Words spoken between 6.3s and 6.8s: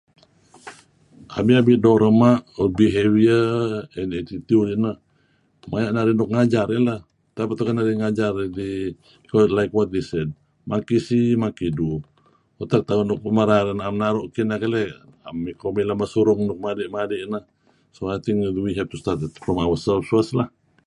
ngajar